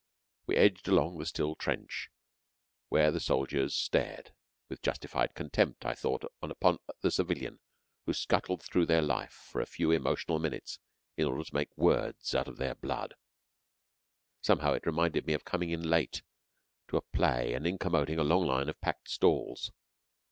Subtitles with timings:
[0.47, 2.09] We edged along the still trench,
[2.89, 4.33] where the soldiers stared,
[4.67, 7.59] with justified contempt, I thought, upon the civilian
[8.07, 10.79] who scuttled through their life for a few emotional minutes
[11.17, 13.13] in order to make words out of their blood.
[14.41, 16.23] Somehow it reminded me of coming in late
[16.87, 19.71] to a play and incommoding a long line of packed stalls.